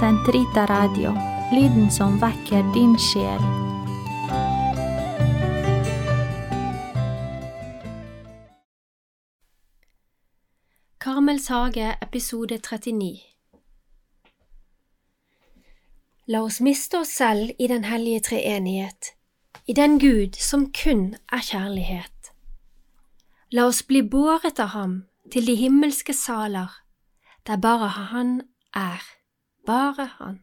Sentrita 0.00 0.64
Radio, 0.64 1.10
lyden 1.52 1.90
som 1.90 2.14
vekker 2.20 2.72
din 2.72 2.94
sjel. 2.98 3.42
Karmels 11.00 11.48
hage, 11.48 11.98
episode 12.00 12.58
39 12.58 13.20
La 16.32 16.42
oss 16.48 16.62
miste 16.64 17.02
oss 17.04 17.12
selv 17.12 17.52
i 17.58 17.68
Den 17.68 17.84
hellige 17.84 18.20
treenighet, 18.20 19.12
i 19.66 19.76
den 19.76 20.00
Gud 20.00 20.40
som 20.40 20.72
kun 20.72 21.14
er 21.28 21.44
kjærlighet. 21.44 22.32
La 23.52 23.68
oss 23.68 23.84
bli 23.84 24.00
båret 24.00 24.64
av 24.64 24.72
ham 24.72 25.02
til 25.28 25.44
de 25.44 25.60
himmelske 25.60 26.16
saler, 26.16 26.72
der 27.46 27.56
bare 27.56 27.88
Han 27.88 28.40
er, 28.72 29.19
bare 29.70 30.10
Han. 30.18 30.38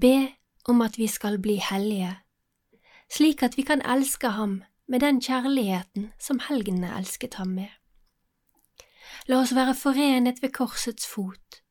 Be 0.00 0.16
om 0.64 0.80
at 0.80 0.98
vi 0.98 1.06
skal 1.06 1.38
bli 1.42 1.56
hellige, 1.70 2.18
slik 3.10 3.42
at 3.42 3.56
vi 3.56 3.62
kan 3.62 3.82
elske 3.82 4.28
ham 4.36 4.62
med 4.88 5.00
den 5.00 5.20
kjærligheten 5.20 6.12
som 6.20 6.40
helgenene 6.48 6.92
elsket 6.98 7.34
ham 7.34 7.54
med. 7.56 7.70
La 9.28 9.40
oss 9.40 9.54
være 9.56 9.74
forenet 9.74 10.42
ved 10.42 10.52
korsets 10.52 11.08
fot 11.08 11.62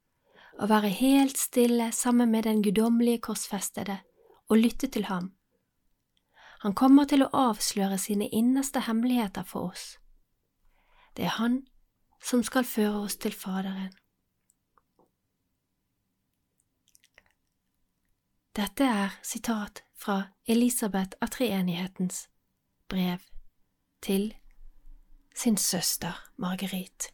og 0.57 0.69
være 0.69 0.89
helt 0.89 1.37
stille 1.37 1.91
sammen 1.91 2.31
med 2.31 2.43
den 2.43 2.63
guddommelige 2.63 3.21
korsfestede 3.29 3.99
og 4.49 4.57
lytte 4.57 4.87
til 4.87 5.05
ham. 5.05 5.31
Han 6.65 6.73
kommer 6.73 7.05
til 7.05 7.23
å 7.23 7.29
avsløre 7.33 7.97
sine 8.01 8.27
innerste 8.27 8.81
hemmeligheter 8.89 9.45
for 9.45 9.71
oss. 9.71 9.85
Det 11.17 11.29
er 11.29 11.37
han 11.37 11.61
som 12.23 12.43
skal 12.43 12.65
føre 12.65 13.05
oss 13.05 13.17
til 13.21 13.33
Faderen. 13.33 13.93
Dette 18.57 18.83
er 18.83 19.09
sitat 19.21 19.83
fra 19.93 20.31
Elisabeth 20.49 21.13
av 21.21 21.29
treenighetens 21.35 22.23
brev 22.89 23.21
til 24.01 24.31
sin 25.37 25.59
søster 25.61 26.17
Marguerite. 26.41 27.11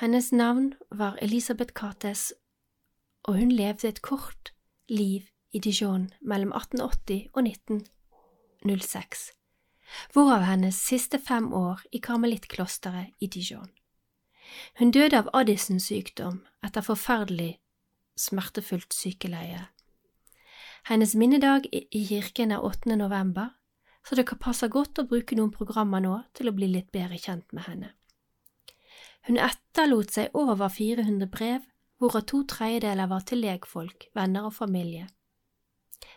Hennes 0.00 0.32
navn 0.32 0.72
var 0.90 1.18
Elisabeth 1.20 1.74
Cates, 1.76 2.32
og 3.22 3.36
hun 3.38 3.52
levde 3.52 3.88
et 3.88 4.02
kort 4.02 4.54
liv 4.88 5.28
i 5.52 5.58
Dijon 5.58 6.08
mellom 6.22 6.56
1880 6.56 7.28
og 7.34 7.42
1906, 7.44 9.30
hvorav 10.12 10.48
hennes 10.48 10.74
siste 10.74 11.20
fem 11.20 11.52
år 11.52 11.84
i 11.92 11.98
karmelittklosteret 11.98 13.12
i 13.20 13.26
Dijon. 13.26 13.68
Hun 14.78 14.90
døde 14.90 15.18
av 15.18 15.28
Addisons 15.36 15.92
sykdom 15.92 16.40
etter 16.64 16.80
forferdelig, 16.80 17.58
smertefullt 18.18 18.92
sykeleie. 18.94 19.66
Hennes 20.88 21.14
minnedag 21.14 21.68
i 21.72 22.04
kirken 22.06 22.50
er 22.50 22.64
8. 22.64 22.96
november, 22.96 23.52
så 24.06 24.16
det 24.18 24.26
kan 24.26 24.40
passe 24.42 24.66
godt 24.68 24.98
å 24.98 25.06
bruke 25.06 25.36
noen 25.38 25.52
programmer 25.54 26.02
nå 26.02 26.16
til 26.34 26.50
å 26.50 26.54
bli 26.56 26.66
litt 26.72 26.90
bedre 26.94 27.18
kjent 27.22 27.52
med 27.54 27.68
henne. 27.68 27.90
Hun 29.28 29.38
etterlot 29.38 30.10
seg 30.10 30.34
over 30.34 30.68
400 30.68 31.30
brev, 31.30 31.62
hvorav 32.02 32.26
to 32.26 32.42
tredjedeler 32.50 33.06
var 33.06 33.22
til 33.22 33.44
legfolk, 33.44 34.08
venner 34.18 34.48
og 34.48 34.56
familie, 34.56 35.06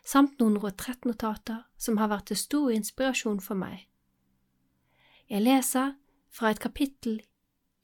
samt 0.02 0.40
noen 0.42 0.58
retrettnotater 0.64 1.62
som 1.78 2.00
har 2.02 2.10
vært 2.10 2.32
til 2.32 2.42
stor 2.42 2.72
inspirasjon 2.74 3.38
for 3.46 3.60
meg. 3.60 3.86
Jeg 5.30 5.46
leser 5.46 5.94
fra 6.34 6.50
et 6.50 6.62
kapittel 6.62 7.22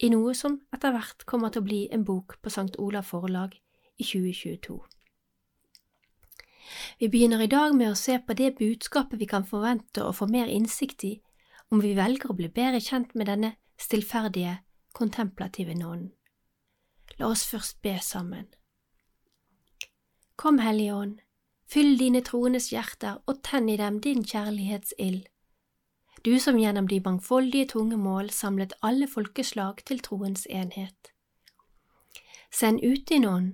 i 0.01 0.09
noe 0.09 0.33
som 0.37 0.57
etter 0.73 0.95
hvert 0.95 1.27
kommer 1.29 1.53
til 1.53 1.61
å 1.61 1.69
bli 1.69 1.81
en 1.93 2.05
bok 2.05 2.39
på 2.41 2.49
St. 2.49 2.73
Olav 2.81 3.05
forlag 3.05 3.53
i 3.97 4.03
2022. 4.03 4.79
Vi 6.99 7.09
begynner 7.09 7.41
i 7.41 7.47
dag 7.47 7.75
med 7.75 7.91
å 7.91 7.97
se 7.99 8.19
på 8.19 8.33
det 8.37 8.55
budskapet 8.59 9.19
vi 9.19 9.27
kan 9.27 9.45
forvente 9.47 10.05
å 10.05 10.13
få 10.15 10.27
mer 10.31 10.47
innsikt 10.47 11.03
i 11.03 11.13
om 11.71 11.81
vi 11.81 11.93
velger 11.95 12.31
å 12.31 12.37
bli 12.37 12.49
bedre 12.51 12.81
kjent 12.83 13.15
med 13.15 13.27
denne 13.31 13.55
stillferdige 13.79 14.57
kontemplative 14.93 15.75
nonnen. 15.75 16.11
La 17.19 17.27
oss 17.31 17.43
først 17.47 17.81
be 17.81 17.97
sammen. 18.01 18.47
Kom, 20.35 20.59
Hellige 20.59 20.93
Ånd, 20.93 21.19
fyll 21.69 21.97
dine 21.99 22.21
troendes 22.25 22.71
hjerter 22.71 23.19
og 23.27 23.43
tenn 23.45 23.69
i 23.69 23.77
dem 23.77 23.99
din 24.01 24.23
kjærlighetsild. 24.25 25.27
Du 26.25 26.39
som 26.39 26.57
gjennom 26.59 26.87
de 26.87 26.99
mangfoldige 27.03 27.71
tunge 27.73 27.97
mål 27.97 28.29
samlet 28.29 28.73
alle 28.81 29.07
folkeslag 29.07 29.81
til 29.85 29.99
troens 29.99 30.45
enhet. 30.49 31.11
Send 32.51 32.83
ut 32.83 33.07
din 33.09 33.25
ånd, 33.25 33.53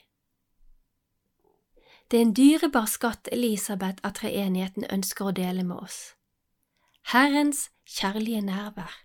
Det 2.11 2.17
er 2.17 2.21
en 2.21 2.33
dyrebar 2.35 2.89
skatt 2.91 3.29
Elisabeth 3.31 4.03
av 4.03 4.17
treenigheten 4.17 4.83
ønsker 4.91 5.29
å 5.29 5.31
dele 5.31 5.63
med 5.63 5.77
oss. 5.79 5.99
Herrens 7.13 7.69
kjærlige 7.87 8.41
nærvær. 8.43 8.97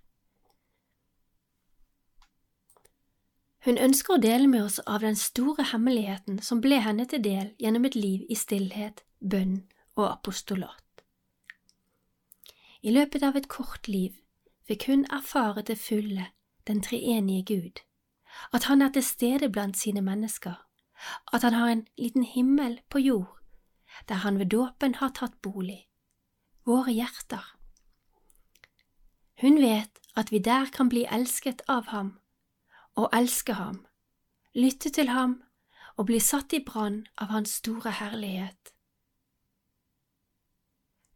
Hun 3.62 3.78
ønsker 3.78 4.16
å 4.16 4.22
dele 4.22 4.50
med 4.50 4.64
oss 4.64 4.80
av 4.86 5.06
den 5.06 5.14
store 5.18 5.68
hemmeligheten 5.70 6.42
som 6.42 6.58
ble 6.62 6.80
henne 6.82 7.06
til 7.06 7.22
del 7.22 7.54
gjennom 7.62 7.86
et 7.86 7.94
liv 7.94 8.26
i 8.28 8.34
stillhet, 8.34 9.04
bønn 9.22 9.62
og 9.94 10.10
apostolat. 10.10 11.06
I 12.82 12.90
løpet 12.90 13.22
av 13.22 13.38
et 13.38 13.46
kort 13.46 13.86
liv 13.86 14.18
fikk 14.66 14.90
hun 14.90 15.06
erfare 15.14 15.62
til 15.62 15.78
fulle 15.78 16.30
den 16.66 16.82
treenige 16.82 17.54
Gud, 17.54 17.82
at 18.50 18.66
han 18.66 18.82
er 18.82 18.90
til 18.90 19.06
stede 19.06 19.50
blant 19.50 19.78
sine 19.78 20.02
mennesker, 20.02 20.65
at 21.32 21.42
han 21.42 21.54
har 21.54 21.68
en 21.68 21.86
liten 21.98 22.22
himmel 22.22 22.80
på 22.88 22.98
jord, 22.98 23.38
der 24.08 24.14
han 24.14 24.38
ved 24.38 24.46
dåpen 24.46 24.94
har 24.94 25.12
tatt 25.16 25.40
bolig, 25.42 25.88
våre 26.64 26.92
hjerter. 26.92 27.44
Hun 29.40 29.60
vet 29.60 30.00
at 30.16 30.32
vi 30.32 30.38
der 30.38 30.70
kan 30.72 30.88
bli 30.88 31.04
elsket 31.04 31.62
av 31.68 31.92
ham 31.92 32.16
og 32.96 33.10
elske 33.12 33.52
ham, 33.52 33.84
lytte 34.54 34.90
til 34.90 35.12
ham 35.12 35.42
og 35.96 36.08
bli 36.08 36.20
satt 36.20 36.52
i 36.56 36.62
brann 36.64 37.04
av 37.20 37.32
hans 37.32 37.58
store 37.60 37.92
herlighet. 38.00 38.72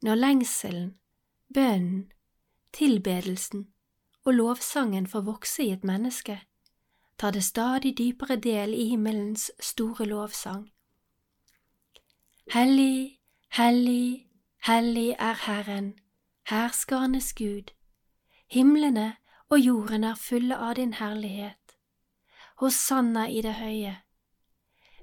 Når 0.04 0.16
lengselen, 0.16 0.94
bønnen, 1.54 2.12
tilbedelsen 2.72 3.66
og 4.24 4.34
lovsangen 4.34 5.06
får 5.06 5.24
vokse 5.26 5.64
i 5.64 5.72
et 5.72 5.84
menneske, 5.84 6.38
tar 7.20 7.30
det 7.30 7.44
stadig 7.44 7.98
dypere 7.98 8.36
del 8.36 8.74
i 8.74 8.84
himmelens 8.88 9.50
store 9.60 10.06
lovsang. 10.06 10.70
Hellig, 12.52 13.20
hellig, 13.48 14.26
hellig 14.64 15.10
er 15.18 15.36
Herren, 15.46 15.98
herskernes 16.48 17.34
Gud. 17.34 17.70
Himlene 18.50 19.16
og 19.48 19.60
jorden 19.60 20.04
er 20.04 20.14
fulle 20.14 20.56
av 20.56 20.74
din 20.74 20.94
herlighet. 20.94 21.76
Hosanna 22.56 23.28
i 23.28 23.42
det 23.42 23.54
høye. 23.54 23.96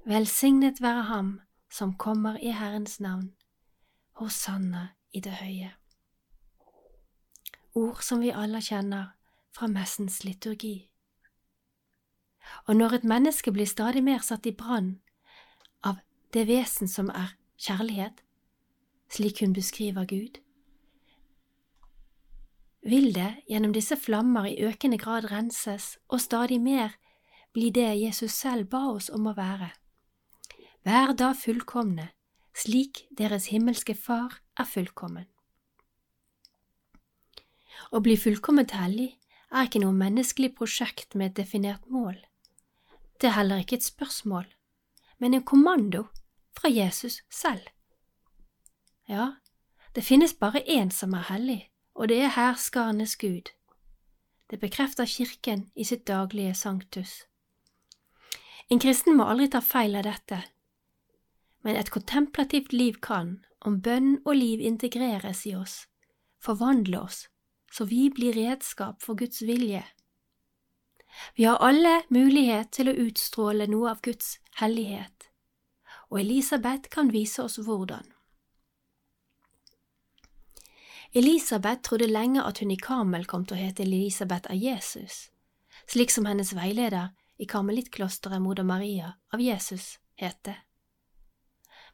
Velsignet 0.05 0.81
være 0.81 1.03
ham 1.03 1.31
som 1.69 1.93
kommer 1.97 2.37
i 2.41 2.49
Herrens 2.49 2.99
navn. 2.99 3.31
Hosanna 4.11 4.87
i 5.13 5.19
det 5.19 5.37
høye. 5.37 5.71
Ord 7.75 8.01
som 8.01 8.21
vi 8.25 8.33
alle 8.33 8.61
kjenner 8.61 9.13
fra 9.53 9.67
messens 9.67 10.23
liturgi. 10.23 10.89
Og 12.67 12.75
når 12.75 12.99
et 12.99 13.07
menneske 13.07 13.51
blir 13.51 13.69
stadig 13.69 14.03
mer 14.03 14.23
satt 14.25 14.45
i 14.45 14.55
brann 14.55 14.97
av 15.83 16.01
det 16.33 16.47
vesen 16.47 16.87
som 16.87 17.09
er 17.09 17.35
kjærlighet, 17.57 18.21
slik 19.09 19.41
hun 19.41 19.53
beskriver 19.55 20.05
Gud, 20.05 20.41
vil 22.87 23.11
det 23.15 23.43
gjennom 23.49 23.73
disse 23.75 23.97
flammer 23.99 24.47
i 24.47 24.59
økende 24.63 24.97
grad 24.97 25.27
renses 25.31 25.97
og 26.07 26.21
stadig 26.23 26.59
mer 26.61 26.95
bli 27.53 27.69
det 27.73 27.89
Jesus 27.99 28.31
selv 28.31 28.69
ba 28.71 28.83
oss 28.93 29.09
om 29.09 29.27
å 29.27 29.35
være. 29.35 29.71
Vær 30.87 31.11
da 31.19 31.33
fullkomne, 31.35 32.11
slik 32.55 33.07
deres 33.17 33.49
himmelske 33.51 33.95
Far 33.95 34.39
er 34.55 34.67
fullkommen. 34.69 35.25
Å 37.91 37.99
bli 38.03 38.15
fullkomment 38.19 38.71
hellig 38.75 39.17
er 39.51 39.67
ikke 39.67 39.81
noe 39.83 39.95
menneskelig 39.95 40.53
prosjekt 40.55 41.15
med 41.15 41.31
et 41.31 41.43
definert 41.43 41.85
mål. 41.91 42.15
Det 43.21 43.27
er 43.27 43.37
heller 43.37 43.57
ikke 43.57 43.75
et 43.75 43.83
spørsmål, 43.83 44.45
men 45.17 45.33
en 45.33 45.43
kommando 45.43 46.05
fra 46.57 46.69
Jesus 46.69 47.21
selv. 47.29 47.67
Ja, 49.09 49.31
det 49.95 50.03
finnes 50.03 50.33
bare 50.33 50.61
én 50.67 50.91
som 50.91 51.13
er 51.13 51.25
hellig, 51.29 51.69
og 51.95 52.09
det 52.09 52.21
er 52.21 52.35
herskarenes 52.35 53.15
Gud. 53.17 53.53
Det 54.49 54.59
bekrefter 54.59 55.05
Kirken 55.05 55.71
i 55.75 55.83
sitt 55.83 56.07
daglige 56.07 56.53
sanktus. 56.53 57.23
En 58.69 58.79
kristen 58.79 59.17
må 59.17 59.23
aldri 59.23 59.47
ta 59.47 59.59
feil 59.59 59.95
av 59.95 60.03
dette, 60.03 60.43
men 61.63 61.75
et 61.75 61.91
kontemplativt 61.91 62.73
liv 62.73 62.99
kan, 63.01 63.39
om 63.61 63.81
bønn 63.81 64.19
og 64.25 64.35
liv 64.35 64.59
integreres 64.59 65.45
i 65.45 65.55
oss, 65.55 65.87
forvandle 66.39 66.99
oss 67.01 67.27
så 67.71 67.85
vi 67.85 68.09
blir 68.09 68.33
redskap 68.33 69.01
for 69.03 69.15
Guds 69.15 69.41
vilje. 69.41 69.83
Vi 71.35 71.43
har 71.43 71.57
alle 71.63 72.01
mulighet 72.09 72.71
til 72.71 72.89
å 72.89 72.97
utstråle 73.07 73.67
noe 73.67 73.91
av 73.91 74.01
Guds 74.05 74.37
hellighet, 74.59 75.29
og 76.09 76.21
Elisabeth 76.21 76.89
kan 76.93 77.11
vise 77.13 77.43
oss 77.43 77.57
hvordan. 77.57 78.05
Elisabeth 81.13 81.81
trodde 81.81 82.07
lenge 82.07 82.43
at 82.43 82.59
hun 82.59 82.71
i 82.71 82.77
Karmel 82.77 83.25
kom 83.25 83.45
til 83.45 83.57
å 83.57 83.61
hete 83.61 83.83
Elisabeth 83.83 84.51
av 84.51 84.59
Jesus, 84.59 85.29
slik 85.87 86.11
som 86.11 86.27
hennes 86.27 86.53
veileder 86.53 87.13
i 87.37 87.45
karmelittklosteret 87.45 88.41
Moder 88.41 88.63
Maria 88.63 89.13
av 89.33 89.41
Jesus 89.41 89.99
het 90.15 90.49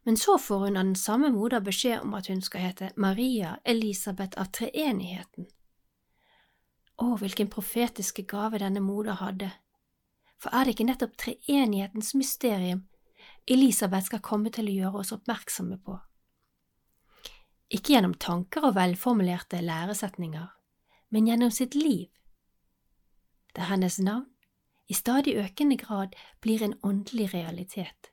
Men 0.04 0.18
så 0.18 0.38
får 0.38 0.60
hun 0.60 0.78
av 0.78 0.84
den 0.84 0.96
samme 0.96 1.30
moder 1.32 1.60
beskjed 1.60 2.02
om 2.02 2.14
at 2.14 2.28
hun 2.28 2.42
skal 2.42 2.62
hete 2.62 2.92
Maria 2.96 3.60
Elisabeth 3.64 4.40
av 4.40 4.52
treenigheten. 4.52 5.48
Å, 7.02 7.16
hvilken 7.18 7.50
profetiske 7.50 8.26
gave 8.30 8.60
denne 8.62 8.82
moder 8.84 9.18
hadde, 9.18 9.50
for 10.38 10.54
er 10.54 10.66
det 10.66 10.76
ikke 10.76 10.90
nettopp 10.90 11.14
treenighetens 11.18 12.14
mysterium 12.20 12.84
Elisabeth 13.48 14.10
skal 14.10 14.22
komme 14.24 14.52
til 14.54 14.68
å 14.70 14.76
gjøre 14.76 15.02
oss 15.02 15.14
oppmerksomme 15.16 15.80
på? 15.84 15.98
Ikke 17.74 17.96
gjennom 17.96 18.14
tanker 18.20 18.68
og 18.68 18.76
velformulerte 18.78 19.62
læresetninger, 19.64 20.48
men 21.10 21.28
gjennom 21.28 21.52
sitt 21.52 21.76
liv, 21.76 22.10
der 23.56 23.70
hennes 23.72 23.98
navn 24.00 24.30
i 24.90 24.94
stadig 24.94 25.36
økende 25.40 25.78
grad 25.78 26.16
blir 26.42 26.64
en 26.64 26.76
åndelig 26.84 27.34
realitet. 27.34 28.12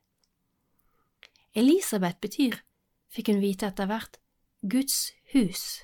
Elisabeth 1.55 2.21
betyr, 2.23 2.61
fikk 3.11 3.33
hun 3.33 3.43
vite 3.43 3.67
etter 3.69 3.89
hvert, 3.91 4.21
Guds 4.63 5.11
hus. 5.33 5.83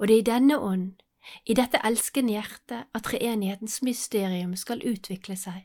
Og 0.00 0.08
det 0.08 0.16
er 0.16 0.22
i 0.22 0.30
denne 0.30 0.58
ånd 0.58 1.02
i 1.46 1.54
dette 1.54 1.80
elskende 1.84 2.34
hjertet 2.34 2.88
at 2.94 3.06
treenighetens 3.06 3.80
mysterium 3.86 4.56
skal 4.56 4.82
utvikle 4.86 5.36
seg, 5.36 5.62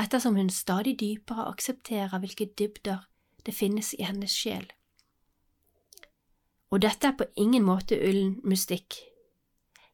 ettersom 0.00 0.36
hun 0.36 0.50
stadig 0.50 0.98
dypere 1.00 1.48
aksepterer 1.50 2.18
hvilke 2.22 2.48
dybder 2.58 3.06
det 3.46 3.54
finnes 3.54 3.94
i 3.98 4.06
hennes 4.06 4.32
sjel. 4.32 4.66
Og 6.72 6.82
dette 6.82 7.08
er 7.08 7.16
på 7.18 7.28
ingen 7.36 7.64
måte 7.66 7.98
ullen 8.00 8.38
mystikk. 8.48 8.96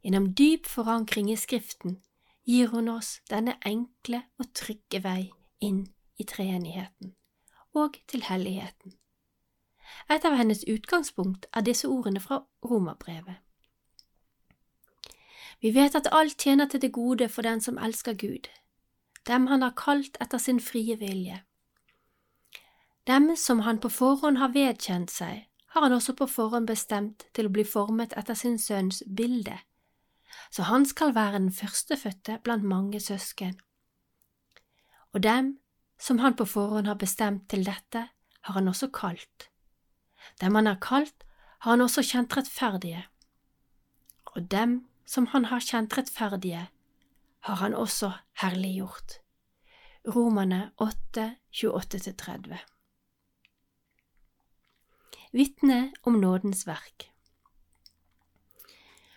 Gjennom 0.04 0.30
dyp 0.38 0.66
forankring 0.66 1.30
i 1.32 1.36
Skriften 1.36 1.98
gir 2.46 2.70
hun 2.70 2.88
oss 2.92 3.18
denne 3.30 3.56
enkle 3.66 4.22
og 4.38 4.52
trygge 4.54 5.02
vei 5.02 5.30
inn 5.60 5.88
i 6.18 6.24
treenigheten 6.24 7.16
og 7.74 7.98
til 8.06 8.24
helligheten. 8.26 8.94
Et 10.10 10.24
av 10.24 10.36
hennes 10.38 10.64
utgangspunkt 10.68 11.46
er 11.52 11.66
disse 11.66 11.88
ordene 11.88 12.20
fra 12.20 12.42
Romerbrevet. 12.64 13.42
Vi 15.62 15.74
vet 15.74 15.94
at 15.94 16.08
alt 16.12 16.38
tjener 16.38 16.66
til 16.66 16.82
det 16.82 16.92
gode 16.92 17.28
for 17.28 17.42
den 17.42 17.60
som 17.60 17.78
elsker 17.78 18.14
Gud, 18.14 18.46
dem 19.26 19.46
han 19.46 19.62
har 19.62 19.74
kalt 19.76 20.16
etter 20.22 20.38
sin 20.38 20.60
frie 20.60 20.96
vilje. 20.96 21.42
Dem 23.06 23.36
som 23.36 23.60
han 23.66 23.80
på 23.80 23.88
forhånd 23.88 24.38
har 24.38 24.52
vedkjent 24.54 25.10
seg, 25.10 25.46
har 25.68 25.82
han 25.82 25.92
også 25.92 26.14
på 26.14 26.26
forhånd 26.26 26.66
bestemt 26.66 27.26
til 27.34 27.48
å 27.48 27.52
bli 27.52 27.64
formet 27.64 28.14
etter 28.16 28.38
sin 28.38 28.58
sønns 28.58 29.02
bilde, 29.06 29.58
så 30.50 30.68
han 30.68 30.86
skal 30.86 31.14
være 31.14 31.38
den 31.38 31.52
førstefødte 31.52 32.38
blant 32.44 32.64
mange 32.64 33.00
søsken. 33.00 33.58
Og 35.12 35.22
dem 35.22 35.58
som 35.98 36.18
han 36.18 36.36
på 36.36 36.44
forhånd 36.44 36.86
har 36.86 37.00
bestemt 37.00 37.48
til 37.50 37.64
dette, 37.66 38.08
har 38.40 38.54
han 38.54 38.68
også 38.68 38.90
kalt. 38.94 39.48
Dem 40.40 40.54
han 40.54 40.66
har 40.66 40.78
kalt, 40.80 41.24
har 41.58 41.70
han 41.70 41.80
også 41.80 42.04
kjent 42.06 42.36
rettferdige. 42.36 43.02
Og 44.24 44.50
dem 44.50 44.84
som 45.08 45.30
han 45.32 45.48
har 45.48 45.64
kjent 45.64 45.96
rettferdige, 45.96 46.68
har 47.48 47.54
han 47.62 47.74
også 47.74 48.12
herliggjort. 48.42 49.20
Romane 50.08 50.70
8, 50.78 51.34
28–30 51.52 52.58
Vitne 55.32 55.92
om 56.02 56.16
nådens 56.20 56.66
verk 56.66 57.10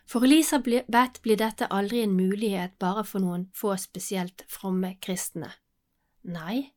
For 0.05 0.25
Elisabeth 0.27 1.21
blir 1.23 1.39
dette 1.39 1.69
aldri 1.71 2.01
en 2.03 2.17
mulighet 2.17 2.75
bare 2.79 3.05
for 3.07 3.23
noen 3.23 3.45
få 3.55 3.77
spesielt 3.79 4.43
fromme 4.51 4.97
kristne. 4.99 5.53
Nei, 6.27 6.73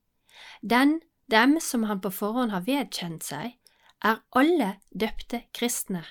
den, 0.62 1.00
dem 1.30 1.58
som 1.60 1.88
han 1.90 2.02
på 2.04 2.12
forhånd 2.14 2.54
har 2.54 2.66
vedkjent 2.68 3.26
seg, 3.26 3.56
er 4.04 4.22
alle 4.30 4.76
døpte 4.94 5.42
kristne. 5.56 6.04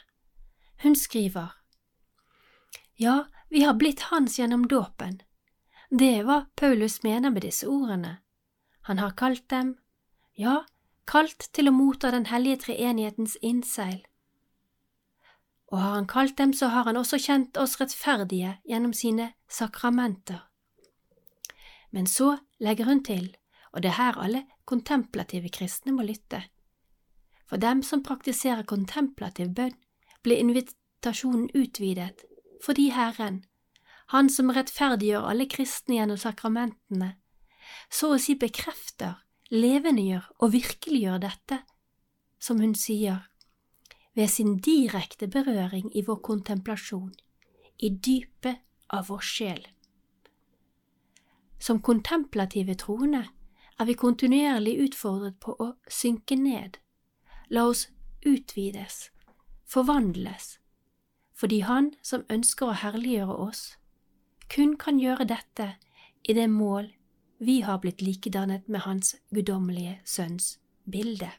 Hun 0.83 0.97
skriver 1.00 1.62
ja, 2.95 3.25
vi 3.49 3.63
har 3.63 3.73
blitt 3.73 3.99
hans 3.99 4.39
gjennom 4.39 4.67
dåpen. 4.67 5.21
Det 5.89 6.09
er 6.17 6.23
hva 6.25 6.45
Paulus 6.55 7.03
mener 7.03 7.29
med 7.29 7.45
disse 7.45 7.67
ordene. 7.69 8.17
Han 8.89 8.99
har 8.99 9.13
kalt 9.17 9.45
dem, 9.49 9.75
ja, 10.33 10.63
kalt 11.05 11.49
til 11.53 11.69
å 11.69 11.75
motta 11.75 12.11
Den 12.11 12.25
hellige 12.25 12.63
treenighetens 12.65 13.35
innseil. 13.41 14.01
Og 15.71 15.79
har 15.79 15.93
han 15.95 16.07
kalt 16.07 16.37
dem, 16.37 16.53
så 16.53 16.67
har 16.67 16.85
han 16.85 16.97
også 16.97 17.17
kjent 17.17 17.57
oss 17.57 17.79
rettferdige 17.81 18.57
gjennom 18.65 18.93
sine 18.93 19.31
sakramenter. 19.49 20.43
Men 21.89 22.07
så 22.07 22.37
legger 22.59 22.85
hun 22.85 23.03
til, 23.03 23.35
og 23.73 23.81
det 23.81 23.89
er 23.93 23.97
her 24.01 24.19
alle 24.21 24.43
kontemplative 24.65 25.49
kristne 25.49 25.93
må 25.93 26.05
lytte. 26.05 26.43
For 27.45 27.57
dem 27.57 27.81
som 27.83 28.03
praktiserer 28.03 28.65
kontemplativ 28.65 29.53
bønn, 29.53 29.73
blir 30.23 30.41
invitasjonen 30.41 31.49
utvidet 31.53 32.23
fordi 32.63 32.89
Herren, 32.95 33.44
Han 34.12 34.30
som 34.30 34.51
rettferdiggjør 34.54 35.25
alle 35.25 35.45
kristne 35.50 35.95
gjennom 35.95 36.19
sakramentene, 36.19 37.13
så 37.89 38.13
å 38.13 38.20
si 38.22 38.36
bekrefter, 38.38 39.15
levendegjør 39.50 40.27
og 40.43 40.51
virkeliggjør 40.53 41.22
dette, 41.24 41.60
som 42.39 42.60
hun 42.62 42.75
sier, 42.75 43.24
ved 44.13 44.29
sin 44.29 44.58
direkte 44.62 45.27
berøring 45.27 45.89
i 45.96 46.03
vår 46.05 46.20
kontemplasjon, 46.27 47.13
i 47.79 47.89
dypet 47.89 48.62
av 48.93 49.08
vår 49.10 49.24
sjel. 49.25 49.63
Som 51.60 51.82
kontemplative 51.82 52.75
troende 52.75 53.24
er 53.79 53.89
vi 53.89 53.96
kontinuerlig 53.98 54.75
utfordret 54.89 55.39
på 55.41 55.55
å 55.58 55.72
synke 55.89 56.38
ned, 56.38 56.77
la 57.50 57.65
oss 57.72 57.88
utvides, 58.27 59.08
forvandles, 59.65 60.58
fordi 61.33 61.59
Han 61.59 61.93
som 62.01 62.25
ønsker 62.29 62.69
å 62.69 62.79
herliggjøre 62.81 63.35
oss, 63.35 63.77
kun 64.49 64.77
kan 64.77 64.99
gjøre 64.99 65.25
dette 65.25 65.75
i 66.23 66.33
det 66.33 66.49
mål 66.49 66.91
vi 67.43 67.61
har 67.61 67.79
blitt 67.83 68.01
likedannet 68.01 68.67
med 68.67 68.85
Hans 68.85 69.15
guddommelige 69.35 69.99
Sønns 70.05 70.59
bilde. 70.85 71.31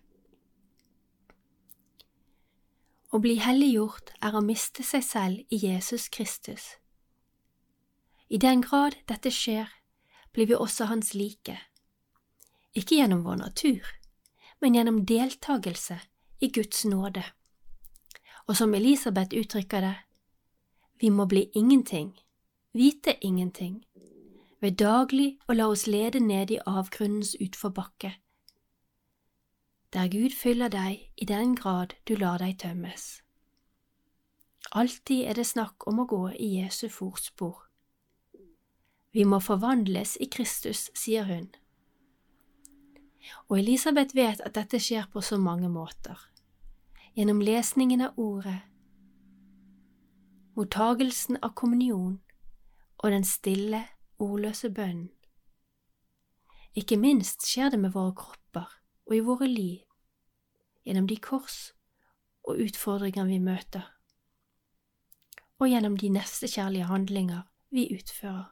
Å 3.15 3.21
bli 3.23 3.37
helliggjort 3.39 4.11
er 4.21 4.35
å 4.35 4.43
miste 4.43 4.83
seg 4.83 5.05
selv 5.07 5.55
i 5.55 5.61
Jesus 5.63 6.09
Kristus. 6.11 6.75
I 8.29 8.41
den 8.43 8.65
grad 8.65 8.97
dette 9.07 9.31
skjer, 9.31 9.71
blir 10.35 10.51
vi 10.51 10.59
også 10.59 10.89
Hans 10.91 11.15
like, 11.15 11.55
ikke 12.75 12.99
gjennom 12.99 13.23
vår 13.23 13.39
natur, 13.45 13.87
men 14.59 14.75
gjennom 14.75 15.05
deltakelse 15.07 16.01
i 16.43 16.51
Guds 16.51 16.83
nåde 16.91 17.23
og 18.47 18.57
som 18.57 18.75
Elisabeth 18.75 19.37
uttrykker 19.37 19.81
det, 19.81 19.95
vi 21.01 21.11
må 21.11 21.27
bli 21.27 21.49
ingenting, 21.55 22.13
vite 22.73 23.17
ingenting, 23.25 23.85
ved 24.61 24.77
daglig 24.81 25.39
å 25.49 25.57
la 25.57 25.69
oss 25.73 25.87
lede 25.87 26.21
ned 26.21 26.51
i 26.51 26.61
avgrunnens 26.67 27.35
utforbakke, 27.41 28.15
der 29.95 30.09
Gud 30.11 30.35
fyller 30.35 30.69
deg 30.69 31.05
i 31.17 31.27
den 31.29 31.55
grad 31.55 31.95
du 32.09 32.17
lar 32.19 32.43
deg 32.43 32.59
tømmes. 32.59 33.21
Alltid 34.73 35.29
er 35.29 35.39
det 35.39 35.47
snakk 35.47 35.87
om 35.87 36.03
å 36.03 36.09
gå 36.11 36.23
i 36.35 36.49
Jesu 36.59 36.89
fotspor. 36.91 37.61
Vi 39.15 39.25
må 39.25 39.39
forvandles 39.39 40.17
i 40.21 40.27
Kristus, 40.27 40.89
sier 40.99 41.29
hun. 41.29 41.47
Og 43.49 43.61
Elisabeth 43.61 44.17
vet 44.17 44.43
at 44.43 44.57
dette 44.59 44.81
skjer 44.83 45.07
på 45.13 45.23
så 45.23 45.39
mange 45.39 45.71
måter 45.71 46.19
gjennom 47.15 47.43
lesningen 47.43 48.01
av 48.01 48.19
Ordet, 48.19 48.61
mottagelsen 50.55 51.39
av 51.43 51.53
kommunion 51.55 52.17
og 52.99 53.13
den 53.15 53.27
stille, 53.27 53.85
ordløse 54.19 54.71
bønnen. 54.75 55.13
Ikke 56.75 56.99
minst 56.99 57.47
skjer 57.47 57.71
det 57.71 57.79
med 57.79 57.95
våre 57.95 58.17
kropper 58.19 58.67
og 59.07 59.15
i 59.15 59.23
våre 59.23 59.47
liv, 59.47 59.85
gjennom 60.83 61.07
de 61.07 61.21
kors 61.23 61.71
og 62.43 62.59
utfordringer 62.67 63.31
vi 63.31 63.39
møter, 63.39 63.87
og 65.63 65.71
gjennom 65.71 65.95
de 66.03 66.11
nestekjærlige 66.19 66.91
handlinger 66.91 67.47
vi 67.71 67.93
utfører. 67.95 68.51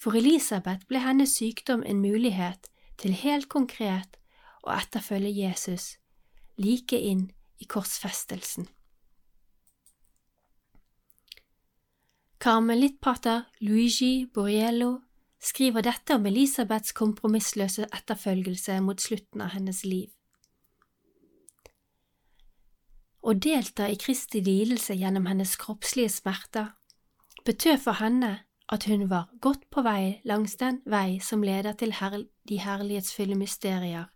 For 0.00 0.16
Elisabeth 0.16 0.88
ble 0.88 1.04
hennes 1.04 1.36
sykdom 1.36 1.84
en 1.84 2.00
mulighet 2.00 2.72
til 2.96 3.12
helt 3.12 3.52
konkret 3.52 4.16
å 4.64 4.72
etterfølge 4.72 5.36
Jesus 5.36 5.98
like 6.62 6.98
inn 6.98 7.26
i 7.62 7.66
korsfestelsen. 7.68 8.68
Karmelittpater 12.42 13.44
Luigi 13.60 14.26
Borriello 14.26 15.00
skriver 15.42 15.82
dette 15.86 16.16
om 16.18 16.26
Elisabeths 16.26 16.94
kompromissløse 16.98 17.86
etterfølgelse 17.94 18.80
mot 18.82 19.00
slutten 19.00 19.44
av 19.44 19.54
hennes 19.54 19.84
liv. 19.86 20.08
Å 23.22 23.34
delta 23.38 23.86
i 23.86 23.98
Kristi 23.98 24.42
lidelse 24.42 24.96
gjennom 24.98 25.28
hennes 25.30 25.54
kroppslige 25.58 26.10
smerter 26.10 26.72
betød 27.46 27.78
for 27.84 28.02
henne 28.02 28.32
at 28.72 28.88
hun 28.90 29.06
var 29.10 29.30
godt 29.40 29.68
på 29.70 29.84
vei 29.86 30.18
langs 30.26 30.56
den 30.58 30.80
vei 30.86 31.20
som 31.22 31.42
leder 31.46 31.78
til 31.78 31.94
de 32.48 32.58
herlighetsfulle 32.58 33.38
mysterier 33.38 34.10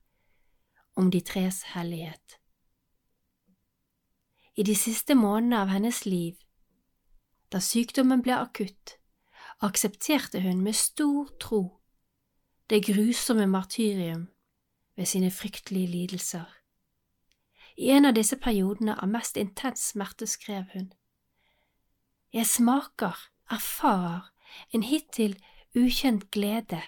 om 0.97 1.11
de 1.11 1.21
tres 1.21 1.62
hellighet. 1.75 2.38
I 4.57 4.62
de 4.62 4.75
siste 4.75 5.15
månedene 5.15 5.61
av 5.61 5.69
hennes 5.69 6.05
liv, 6.07 6.37
da 7.53 7.61
sykdommen 7.61 8.23
ble 8.25 8.38
akutt, 8.41 8.97
aksepterte 9.61 10.41
hun 10.41 10.62
med 10.65 10.76
stor 10.76 11.29
tro 11.41 11.62
det 12.71 12.83
grusomme 12.87 13.47
martyrium 13.47 14.26
ved 14.97 15.07
sine 15.07 15.31
fryktelige 15.31 15.87
lidelser. 15.87 16.47
I 17.76 17.91
en 17.93 18.09
av 18.09 18.17
disse 18.17 18.37
periodene 18.37 18.97
av 18.97 19.09
mest 19.09 19.37
intens 19.37 19.91
smerte 19.93 20.26
skrev 20.26 20.65
hun. 20.73 20.88
Jeg 22.33 22.47
smaker, 22.47 23.17
erfarer, 23.50 24.33
en 24.73 24.83
hittil 24.83 25.37
ukjent 25.76 26.31
glede, 26.31 26.81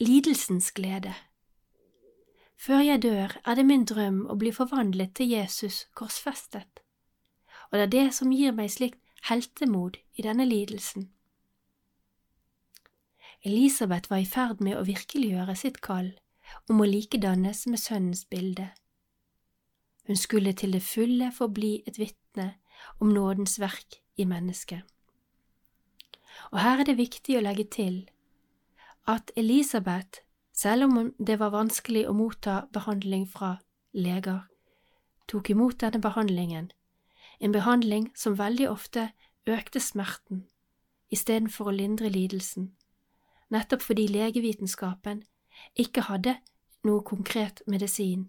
lidelsens 0.00 0.72
glede. 0.72 1.14
Før 2.64 2.80
jeg 2.80 3.02
dør, 3.02 3.28
er 3.44 3.54
det 3.58 3.66
min 3.68 3.82
drøm 3.84 4.22
å 4.32 4.38
bli 4.40 4.48
forvandlet 4.56 5.10
til 5.18 5.34
Jesus 5.34 5.82
korsfestet, 5.92 6.80
og 7.68 7.76
det 7.76 7.82
er 7.82 7.90
det 7.92 8.04
som 8.16 8.32
gir 8.32 8.54
meg 8.56 8.70
slikt 8.72 9.02
heltemod 9.28 9.98
i 10.16 10.24
denne 10.24 10.46
lidelsen. 10.48 11.10
Elisabeth 13.44 14.08
var 14.08 14.22
i 14.22 14.28
ferd 14.28 14.64
med 14.64 14.78
å 14.78 14.86
virkeliggjøre 14.88 15.58
sitt 15.60 15.82
kall 15.84 16.14
om 16.72 16.80
å 16.80 16.88
likedannes 16.88 17.66
med 17.68 17.82
sønnens 17.82 18.24
bilde. 18.32 18.70
Hun 20.08 20.16
skulle 20.16 20.56
til 20.56 20.72
det 20.72 20.84
fulle 20.88 21.28
forbli 21.36 21.82
et 21.84 22.00
vitne 22.00 22.54
om 22.96 23.12
nådens 23.12 23.58
verk 23.60 24.00
i 24.16 24.24
mennesket. 24.24 24.80
Og 26.56 26.62
her 26.64 26.80
er 26.80 26.88
det 26.88 26.96
viktig 26.96 27.36
å 27.36 27.44
legge 27.44 27.68
til 27.68 28.06
at 29.04 29.36
Elisabeth, 29.36 30.23
selv 30.54 30.84
om 30.84 31.12
det 31.18 31.38
var 31.40 31.50
vanskelig 31.50 32.06
å 32.08 32.14
motta 32.14 32.64
behandling 32.72 33.26
fra 33.28 33.56
leger, 33.92 34.44
tok 35.28 35.50
imot 35.50 35.80
denne 35.82 36.00
behandlingen, 36.00 36.70
en 37.40 37.52
behandling 37.52 38.10
som 38.14 38.38
veldig 38.38 38.70
ofte 38.70 39.08
økte 39.50 39.82
smerten 39.82 40.44
istedenfor 41.12 41.70
å 41.70 41.74
lindre 41.74 42.08
lidelsen, 42.08 42.70
nettopp 43.50 43.82
fordi 43.82 44.06
legevitenskapen 44.08 45.24
ikke 45.78 46.06
hadde 46.08 46.38
noe 46.86 47.02
konkret 47.06 47.62
medisin 47.70 48.28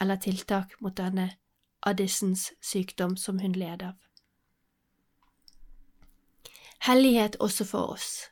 eller 0.00 0.20
tiltak 0.20 0.76
mot 0.80 0.96
denne 0.96 1.34
Addisons 1.86 2.50
sykdom 2.60 3.16
som 3.16 3.38
hun 3.40 3.54
led 3.56 3.82
av. 3.82 3.96
Hellighet 6.84 7.36
også 7.40 7.64
for 7.68 7.94
oss. 7.94 8.28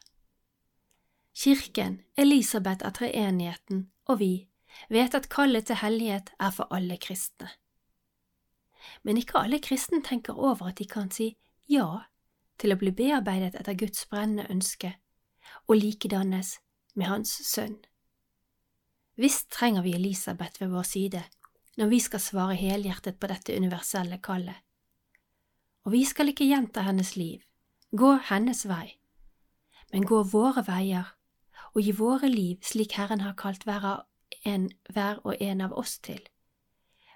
Kirken, 1.39 2.01
Elisabeth 2.19 2.83
av 2.83 2.97
treenigheten 2.99 3.85
og 4.09 4.19
vi 4.19 4.33
vet 4.91 5.15
at 5.15 5.29
kallet 5.33 5.69
til 5.69 5.81
hellighet 5.83 6.33
er 6.41 6.53
for 6.55 6.71
alle 6.75 6.97
kristne. 7.01 7.51
Men 9.05 9.21
ikke 9.21 9.41
alle 9.43 9.61
kristne 9.63 10.01
tenker 10.05 10.39
over 10.39 10.71
at 10.71 10.79
de 10.81 10.87
kan 10.89 11.11
si 11.15 11.35
ja 11.69 12.09
til 12.59 12.75
å 12.75 12.79
bli 12.81 12.91
bearbeidet 12.97 13.59
etter 13.59 13.77
Guds 13.79 14.07
brennende 14.11 14.49
ønske 14.51 14.95
og 15.69 15.77
likedannes 15.79 16.57
med 16.99 17.11
Hans 17.11 17.35
sønn. 17.47 17.77
Visst 19.19 19.51
trenger 19.55 19.85
vi 19.85 19.95
Elisabeth 19.99 20.63
ved 20.63 20.73
vår 20.73 20.89
side 20.89 21.23
når 21.79 21.93
vi 21.93 22.01
skal 22.03 22.23
svare 22.23 22.57
helhjertet 22.59 23.21
på 23.21 23.31
dette 23.31 23.55
universelle 23.55 24.19
kallet. 24.19 24.57
Og 25.87 25.95
vi 25.95 26.03
skal 26.05 26.33
ikke 26.33 26.49
gjenta 26.49 26.83
hennes 26.83 27.15
liv, 27.17 27.45
gå 27.95 28.17
hennes 28.31 28.65
vei, 28.67 28.99
men 29.93 30.07
gå 30.09 30.25
våre 30.33 30.65
veier 30.67 31.15
og 31.75 31.83
gi 31.83 31.93
våre 31.93 32.29
liv 32.29 32.63
slik 32.65 32.97
Herren 32.99 33.21
har 33.21 33.37
kalt 33.39 33.65
hver, 33.69 34.05
en, 34.45 34.71
hver 34.93 35.21
og 35.25 35.37
en 35.41 35.61
av 35.61 35.73
oss 35.73 35.99
til. 35.99 36.21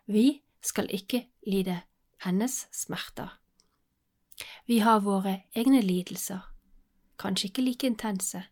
Vi 0.06 0.42
skal 0.62 0.90
ikke 0.90 1.26
lide 1.47 1.80
hennes 2.25 2.66
smerter. 2.73 3.38
Vi 4.66 4.78
har 4.78 5.00
våre 5.00 5.42
egne 5.54 5.82
lidelser, 5.82 6.40
kanskje 7.18 7.49
ikke 7.49 7.62
like 7.62 7.87
intense, 7.87 8.42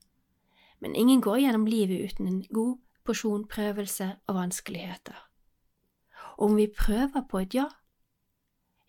men 0.80 0.94
ingen 0.94 1.20
går 1.20 1.42
gjennom 1.44 1.66
livet 1.66 2.10
uten 2.10 2.28
en 2.28 2.42
god 2.54 2.78
porsjon 3.04 3.46
prøvelse 3.48 4.16
og 4.26 4.34
vanskeligheter. 4.34 5.16
Om 6.38 6.56
vi 6.56 6.66
prøver 6.78 7.26
på 7.30 7.38
et 7.38 7.54
ja, 7.54 7.68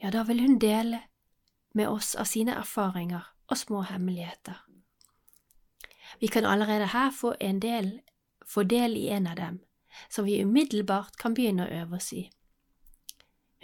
ja, 0.02 0.10
da 0.10 0.24
vil 0.24 0.42
hun 0.42 0.60
dele 0.60 1.02
med 1.74 1.88
oss 1.88 2.16
av 2.16 2.26
sine 2.26 2.56
erfaringer 2.58 3.28
og 3.48 3.58
små 3.58 3.82
hemmeligheter. 3.82 4.71
Vi 6.20 6.28
kan 6.28 6.46
allerede 6.46 6.92
her 6.94 7.12
få 7.12 7.36
del, 7.40 8.02
få 8.46 8.64
del 8.64 8.98
i 8.98 9.08
en 9.08 9.28
av 9.28 9.36
dem, 9.36 9.60
som 10.10 10.26
vi 10.26 10.42
umiddelbart 10.44 11.18
kan 11.18 11.34
begynne 11.34 11.68
å 11.68 11.82
øve 11.82 11.96
oss 11.96 12.14
i. 12.14 12.30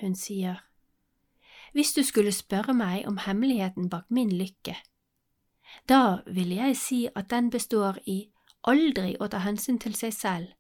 Hun 0.02 0.16
sier, 0.16 0.64
Hvis 1.74 1.94
du 1.94 2.04
skulle 2.04 2.32
spørre 2.32 2.74
meg 2.74 3.08
om 3.08 3.18
hemmeligheten 3.18 3.90
bak 3.90 4.06
min 4.10 4.30
lykke, 4.30 4.76
da 5.90 6.22
ville 6.26 6.56
jeg 6.56 6.78
si 6.78 7.08
at 7.16 7.30
den 7.30 7.50
består 7.50 8.00
i 8.06 8.30
aldri 8.64 9.16
å 9.20 9.28
ta 9.28 9.42
hensyn 9.44 9.80
til 9.80 9.96
seg 9.96 10.14
selv 10.14 10.54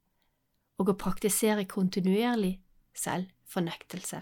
og 0.77 0.89
å 0.89 0.97
praktisere 0.99 1.65
kontinuerlig 1.65 2.59
selvfornektelse. 2.93 4.21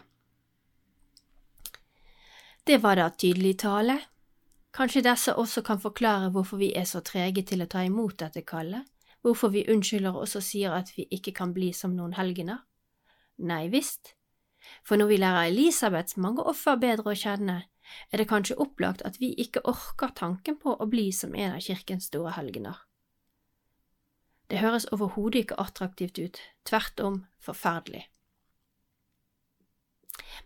Det 2.66 2.78
var 2.82 2.98
da 2.98 3.10
tydelig 3.10 3.58
tale. 3.62 4.00
Kanskje 4.76 5.06
disse 5.06 5.32
også 5.40 5.62
kan 5.64 5.80
forklare 5.80 6.30
hvorfor 6.36 6.60
vi 6.60 6.74
er 6.76 6.84
så 6.84 7.00
trege 7.00 7.46
til 7.48 7.64
å 7.64 7.70
ta 7.72 7.86
imot 7.88 8.18
dette 8.20 8.42
kallet, 8.44 8.84
hvorfor 9.24 9.54
vi 9.54 9.64
unnskylder 9.72 10.18
oss 10.20 10.36
og 10.36 10.44
sier 10.44 10.76
at 10.76 10.92
vi 10.98 11.08
ikke 11.16 11.32
kan 11.38 11.54
bli 11.56 11.72
som 11.74 11.96
noen 11.96 12.18
helgener? 12.18 12.66
Nei 13.40 13.70
visst, 13.72 14.16
for 14.84 15.00
når 15.00 15.12
vi 15.14 15.22
lærer 15.22 15.48
Elisabeths 15.52 16.18
mange 16.20 16.44
offer 16.44 16.76
bedre 16.82 17.14
å 17.14 17.20
kjenne, 17.20 17.62
er 18.12 18.20
det 18.20 18.28
kanskje 18.28 18.58
opplagt 18.60 19.06
at 19.08 19.22
vi 19.22 19.32
ikke 19.40 19.64
orker 19.70 20.12
tanken 20.18 20.60
på 20.60 20.76
å 20.76 20.90
bli 20.92 21.08
som 21.14 21.36
en 21.36 21.56
av 21.56 21.64
kirkens 21.64 22.10
store 22.12 22.36
helgener. 22.36 22.76
Det 24.52 24.60
høres 24.60 24.90
overhodet 24.92 25.46
ikke 25.46 25.62
attraktivt 25.62 26.20
ut, 26.20 26.42
tvert 26.68 27.00
om 27.00 27.24
forferdelig. 27.42 28.04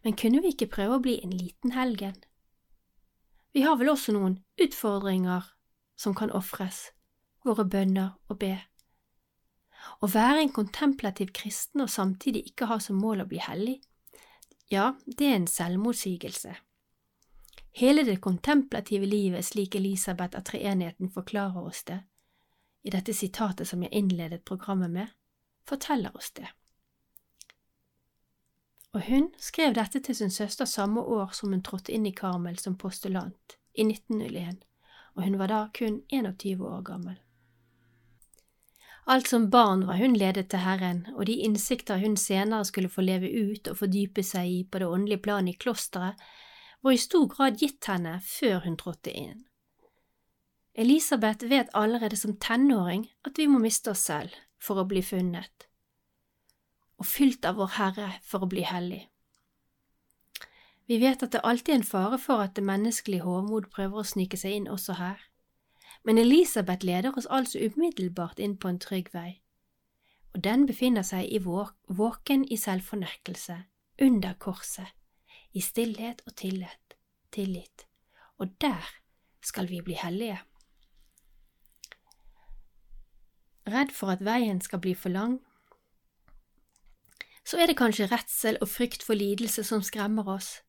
Men 0.04 0.16
kunne 0.16 0.44
vi 0.44 0.54
ikke 0.54 0.70
prøve 0.72 1.00
å 1.00 1.04
bli 1.04 1.18
en 1.24 1.34
liten 1.36 1.74
helgen? 1.76 2.20
Vi 3.54 3.64
har 3.66 3.78
vel 3.80 3.92
også 3.94 4.14
noen 4.14 4.38
utfordringer 4.62 5.48
som 6.00 6.16
kan 6.16 6.32
ofres, 6.32 6.90
våre 7.46 7.66
bønner 7.66 8.16
og 8.30 8.40
be. 8.42 8.56
Å 10.04 10.10
være 10.12 10.44
en 10.44 10.54
kontemplativ 10.54 11.32
kristen 11.36 11.82
og 11.84 11.90
samtidig 11.90 12.46
ikke 12.52 12.70
ha 12.70 12.80
som 12.84 13.00
mål 13.02 13.24
å 13.24 13.30
bli 13.30 13.42
hellig, 13.42 13.80
ja, 14.70 14.92
det 15.06 15.26
er 15.26 15.40
en 15.40 15.48
selvmotsigelse. 15.50 16.54
Hele 17.80 18.04
det 18.06 18.20
kontemplative 18.22 19.08
livet 19.10 19.46
slik 19.46 19.76
Elisabeth 19.80 20.38
av 20.38 20.46
treenigheten 20.46 21.10
forklarer 21.14 21.66
oss 21.72 21.82
det, 21.90 22.04
i 22.86 22.94
dette 22.94 23.16
sitatet 23.18 23.68
som 23.68 23.82
jeg 23.84 23.96
innledet 23.98 24.46
programmet 24.46 24.94
med, 24.94 25.10
forteller 25.66 26.14
oss 26.18 26.30
det 26.38 26.48
og 28.94 29.06
hun 29.06 29.30
skrev 29.38 29.76
dette 29.78 30.02
til 30.02 30.16
sin 30.16 30.32
søster 30.34 30.66
samme 30.66 31.02
år 31.02 31.34
som 31.38 31.54
hun 31.54 31.64
trådte 31.66 31.94
inn 31.94 32.08
i 32.10 32.16
Karmel 32.16 32.58
som 32.60 32.78
postulant, 32.78 33.58
i 33.78 33.86
1901, 33.86 34.64
og 35.16 35.24
hun 35.24 35.40
var 35.40 35.52
da 35.52 35.60
kun 35.74 36.02
21 36.10 36.66
år 36.66 36.82
gammel. 36.88 37.20
Alt 39.10 39.28
som 39.28 39.50
barn 39.50 39.88
var 39.88 39.98
hun 39.98 40.14
ledet 40.14 40.50
til 40.50 40.62
Herren, 40.62 41.06
og 41.16 41.26
de 41.26 41.40
innsikter 41.46 41.98
hun 41.98 42.18
senere 42.18 42.66
skulle 42.66 42.92
få 42.94 43.02
leve 43.02 43.30
ut 43.30 43.68
og 43.72 43.78
fordype 43.80 44.24
seg 44.26 44.50
i 44.50 44.60
på 44.70 44.82
det 44.82 44.90
åndelige 44.90 45.24
planet 45.26 45.56
i 45.56 45.62
klosteret, 45.64 46.20
var 46.82 46.94
i 46.94 47.02
stor 47.02 47.26
grad 47.28 47.58
gitt 47.58 47.86
henne 47.90 48.20
før 48.26 48.62
hun 48.66 48.78
trådte 48.78 49.14
inn. 49.14 49.46
Elisabeth 50.80 51.50
vet 51.50 51.74
allerede 51.74 52.16
som 52.16 52.38
tenåring 52.38 53.10
at 53.28 53.38
vi 53.38 53.48
må 53.50 53.60
miste 53.60 53.92
oss 53.92 54.06
selv 54.08 54.38
for 54.62 54.80
å 54.80 54.88
bli 54.88 55.02
funnet, 55.04 55.69
og 57.00 57.08
fylt 57.08 57.48
av 57.48 57.58
Vår 57.60 57.74
Herre 57.78 58.10
for 58.26 58.44
å 58.44 58.52
bli 58.52 58.66
hellig. 58.68 59.06
Vi 60.90 60.98
vet 61.00 61.24
at 61.24 61.32
det 61.36 61.44
alltid 61.46 61.74
er 61.74 61.80
en 61.80 61.88
fare 61.88 62.18
for 62.18 62.44
at 62.44 62.56
det 62.58 62.66
menneskelige 62.66 63.24
hovmod 63.24 63.70
prøver 63.74 64.02
å 64.02 64.10
snike 64.12 64.38
seg 64.42 64.58
inn 64.58 64.70
også 64.72 64.98
her, 65.00 65.20
men 66.04 66.18
Elisabeth 66.18 66.86
leder 66.86 67.16
oss 67.18 67.28
altså 67.30 67.60
umiddelbart 67.62 68.40
inn 68.40 68.56
på 68.58 68.72
en 68.72 68.80
trygg 68.82 69.12
vei, 69.14 69.42
og 70.34 70.44
den 70.44 70.66
befinner 70.66 71.06
seg 71.06 71.30
i 71.30 71.40
våken 71.44 72.46
i 72.50 72.58
selvfornektelse, 72.58 73.58
under 74.02 74.34
korset, 74.40 74.90
i 75.54 75.62
stillhet 75.62 76.24
og 76.26 76.36
tillit, 76.42 76.96
tillit, 77.32 77.86
og 78.38 78.56
der 78.62 78.90
skal 79.42 79.70
vi 79.70 79.82
bli 79.86 79.94
hellige. 79.94 80.40
Redd 83.70 83.94
for 83.94 84.10
at 84.16 84.26
veien 84.26 84.62
skal 84.62 84.82
bli 84.82 84.96
for 84.98 85.14
lang, 85.14 85.38
så 87.50 87.58
er 87.58 87.72
det 87.72 87.80
kanskje 87.80 88.06
redsel 88.12 88.60
og 88.62 88.70
frykt 88.70 89.02
for 89.02 89.18
lidelse 89.18 89.64
som 89.66 89.82
skremmer 89.82 90.28
oss, 90.30 90.60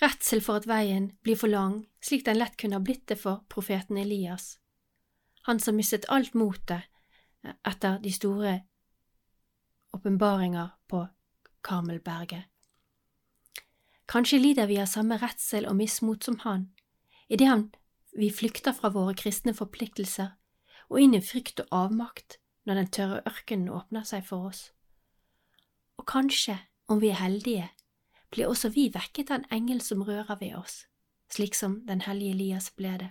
redsel 0.00 0.40
for 0.40 0.56
at 0.56 0.68
veien 0.68 1.10
blir 1.20 1.36
for 1.36 1.52
lang, 1.52 1.82
slik 2.00 2.24
den 2.24 2.38
lett 2.40 2.56
kunne 2.56 2.78
ha 2.78 2.84
blitt 2.84 3.04
det 3.12 3.18
for 3.20 3.42
profeten 3.52 3.98
Elias, 4.00 4.54
han 5.44 5.60
som 5.60 5.76
mistet 5.76 6.08
alt 6.08 6.32
motet 6.32 6.88
etter 7.68 7.98
de 8.00 8.12
store 8.14 8.54
åpenbaringer 9.92 10.70
på 10.88 11.02
Karmelberget. 11.60 12.48
Kanskje 14.08 14.40
lider 14.40 14.68
vi 14.68 14.78
av 14.80 14.88
samme 14.88 15.18
redsel 15.20 15.68
og 15.68 15.76
mismot 15.76 16.24
som 16.24 16.38
han, 16.44 16.70
idet 17.28 17.76
vi 18.16 18.30
flykter 18.32 18.72
fra 18.72 18.88
våre 18.94 19.12
kristne 19.18 19.52
forpliktelser 19.56 20.32
og 20.88 21.00
inn 21.00 21.16
i 21.16 21.20
frykt 21.24 21.60
og 21.66 21.76
avmakt 21.84 22.38
når 22.64 22.80
den 22.80 22.90
tørre 22.96 23.20
ørkenen 23.28 23.68
åpner 23.68 24.08
seg 24.08 24.24
for 24.24 24.48
oss. 24.48 24.70
Og 26.04 26.10
kanskje, 26.12 26.58
om 26.88 27.00
vi 27.00 27.08
er 27.08 27.16
heldige, 27.16 27.70
blir 28.30 28.46
også 28.46 28.68
vi 28.68 28.90
vekket 28.92 29.30
av 29.32 29.38
en 29.38 29.44
engel 29.56 29.78
som 29.80 30.02
rører 30.04 30.36
ved 30.36 30.52
oss, 30.58 30.82
slik 31.32 31.54
som 31.56 31.78
den 31.88 32.02
hellige 32.04 32.34
Elias 32.34 32.66
ble 32.76 32.90
det. 33.00 33.08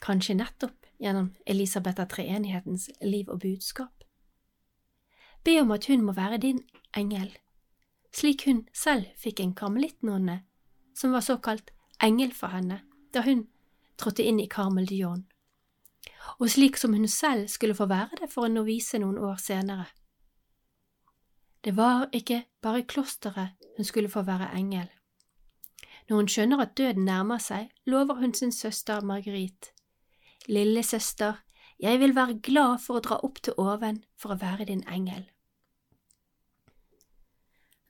Kanskje 0.00 0.38
nettopp 0.38 0.88
gjennom 0.96 1.34
Elisabeth 1.46 2.00
av 2.00 2.08
treenighetens 2.08 2.86
liv 3.04 3.28
og 3.28 3.42
budskap. 3.42 4.06
Be 5.44 5.58
om 5.60 5.74
at 5.76 5.90
hun 5.92 6.06
må 6.08 6.16
være 6.16 6.40
din 6.40 6.62
engel, 6.96 7.36
slik 8.16 8.46
hun 8.48 8.64
selv 8.72 9.12
fikk 9.20 9.44
en 9.44 9.52
karmelittnonne 9.52 10.38
som 10.96 11.12
var 11.12 11.20
såkalt 11.20 11.68
engel 12.00 12.32
for 12.32 12.56
henne 12.56 12.80
da 13.12 13.26
hun 13.28 13.44
trådte 14.00 14.24
inn 14.24 14.40
i 14.40 14.48
Carmel 14.48 14.88
Dion, 14.88 15.26
og 16.40 16.48
slik 16.48 16.80
som 16.80 16.96
hun 16.96 17.08
selv 17.08 17.52
skulle 17.52 17.76
få 17.76 17.92
være 17.92 18.24
det 18.24 18.32
for 18.32 18.48
en 18.48 18.56
novise 18.56 19.04
noen 19.04 19.20
år 19.20 19.36
senere. 19.36 19.92
Det 21.64 21.76
var 21.76 22.08
ikke 22.12 22.44
bare 22.62 22.80
i 22.80 22.86
klosteret 22.88 23.56
hun 23.76 23.84
skulle 23.84 24.10
få 24.10 24.22
være 24.22 24.52
engel. 24.56 24.88
Når 26.08 26.16
hun 26.16 26.28
skjønner 26.28 26.62
at 26.62 26.76
døden 26.78 27.04
nærmer 27.04 27.38
seg, 27.42 27.70
lover 27.86 28.20
hun 28.20 28.34
sin 28.34 28.52
søster 28.52 29.00
Marguerite. 29.00 29.72
Lille 30.48 30.82
søster, 30.82 31.42
jeg 31.80 32.00
vil 32.00 32.14
være 32.16 32.38
glad 32.38 32.78
for 32.78 32.98
å 32.98 33.04
dra 33.04 33.18
opp 33.26 33.42
til 33.42 33.56
oven 33.58 34.04
for 34.16 34.32
å 34.32 34.38
være 34.40 34.68
din 34.70 34.84
engel. 34.88 35.26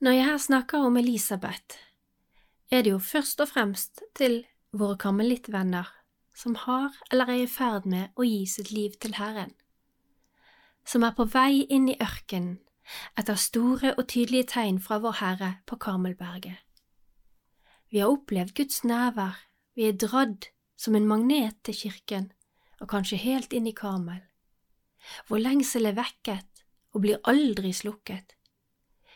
Når 0.01 0.11
jeg 0.11 0.25
her 0.25 0.37
snakker 0.37 0.85
om 0.85 0.97
Elisabeth, 0.97 1.77
er 2.71 2.83
det 2.83 2.91
jo 2.91 2.99
først 2.99 3.41
og 3.41 3.49
fremst 3.49 4.01
til 4.17 4.43
våre 4.73 4.97
karmelittvenner 4.97 5.87
som 6.37 6.55
har 6.67 6.93
eller 7.11 7.31
er 7.33 7.45
i 7.45 7.49
ferd 7.49 7.87
med 7.89 8.13
å 8.15 8.25
gi 8.27 8.43
sitt 8.49 8.69
liv 8.71 8.97
til 9.01 9.15
Herren, 9.17 9.53
som 10.85 11.05
er 11.05 11.15
på 11.17 11.25
vei 11.33 11.65
inn 11.65 11.87
i 11.89 11.97
ørkenen 12.01 12.59
etter 13.19 13.35
store 13.35 13.93
og 13.95 14.07
tydelige 14.07 14.49
tegn 14.53 14.79
fra 14.79 14.99
Vår 15.03 15.19
Herre 15.21 15.51
på 15.65 15.75
Karmelberget. 15.75 16.57
Vi 17.91 18.01
har 18.03 18.11
opplevd 18.11 18.55
Guds 18.55 18.83
nærvær, 18.83 19.37
vi 19.75 19.87
er 19.87 19.97
dradd 19.97 20.49
som 20.77 20.95
en 20.95 21.07
magnet 21.07 21.55
til 21.63 21.75
kirken 21.75 22.31
og 22.81 22.89
kanskje 22.91 23.17
helt 23.21 23.53
inn 23.53 23.67
i 23.67 23.75
Karmel. 23.75 24.21
Vår 25.29 25.41
lengsel 25.41 25.87
er 25.87 25.97
vekket 25.97 26.65
og 26.93 27.01
blir 27.05 27.23
aldri 27.23 27.71
slukket. 27.73 28.35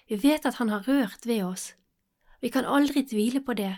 Vi 0.07 0.17
vet 0.23 0.45
at 0.45 0.57
Han 0.59 0.69
har 0.69 0.87
rørt 0.87 1.25
ved 1.25 1.43
oss 1.43 1.71
vi 2.41 2.49
kan 2.49 2.65
aldri 2.65 3.03
tvile 3.05 3.41
på 3.45 3.53
det, 3.53 3.75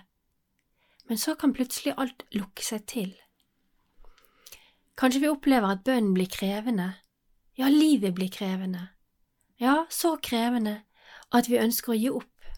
men 1.09 1.19
så 1.19 1.35
kan 1.35 1.53
plutselig 1.53 1.93
alt 1.99 2.23
lukke 2.31 2.63
seg 2.63 2.85
til. 2.87 3.11
Kanskje 4.97 5.23
vi 5.25 5.31
opplever 5.31 5.73
at 5.73 5.83
bønnen 5.83 6.13
blir 6.15 6.29
krevende, 6.31 6.93
ja, 7.59 7.67
livet 7.67 8.15
blir 8.15 8.31
krevende, 8.31 8.87
ja, 9.63 9.85
så 9.89 10.17
krevende 10.19 10.81
at 11.33 11.47
vi 11.49 11.61
ønsker 11.61 11.93
å 11.93 11.97
gi 11.97 12.11
opp. 12.11 12.49